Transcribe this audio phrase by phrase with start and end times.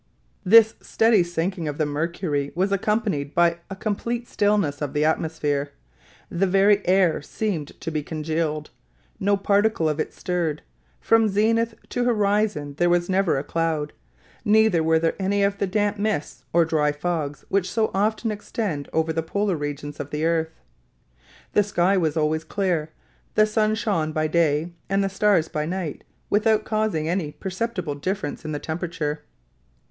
[0.43, 5.73] This steady sinking of the mercury was accompanied by a complete stillness of the atmosphere;
[6.27, 8.71] the very air seemed to be congealed;
[9.19, 10.63] no particle of it stirred;
[10.99, 13.93] from zenith to horizon there was never a cloud;
[14.43, 18.89] neither were there any of the damp mists or dry fogs which so often extend
[18.91, 20.59] over the polar regions of the earth;
[21.53, 22.89] the sky was always clear;
[23.35, 28.43] the sun shone by day and the stars by night without causing any perceptible difference
[28.43, 29.21] in the temperature.